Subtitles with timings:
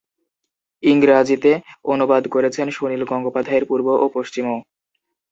[0.83, 1.51] ইংরাজীতে
[1.85, 4.57] অনুবাদ করেছেন সুনীল গঙ্গোপাধ্যায়ের 'পূর্ব-পশ্চিম'ও।